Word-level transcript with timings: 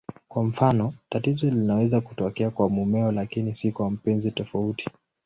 Kwa 0.27 0.43
mfano, 0.43 0.93
tatizo 1.09 1.49
linaweza 1.49 2.01
kutokea 2.01 2.49
kwa 2.49 2.69
mumewe 2.69 3.11
lakini 3.11 3.53
si 3.55 3.71
kwa 3.71 3.91
mpenzi 3.91 4.31
tofauti. 4.31 4.89